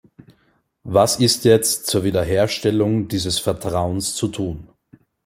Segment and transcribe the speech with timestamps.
[0.83, 4.67] Was ist jetzt zur Wiederherstellung dieses Vertrauens zu tun?